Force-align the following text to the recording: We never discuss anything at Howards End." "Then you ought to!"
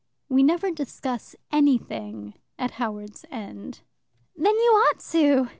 We 0.29 0.41
never 0.41 0.71
discuss 0.71 1.35
anything 1.51 2.33
at 2.57 2.71
Howards 2.81 3.23
End." 3.29 3.81
"Then 4.35 4.55
you 4.55 4.71
ought 4.89 4.97
to!" 5.11 5.49